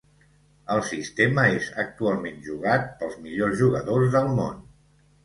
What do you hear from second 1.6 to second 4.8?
actualment jugat pels millors jugadors del món.